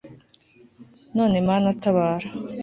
[1.15, 2.27] none mana tabara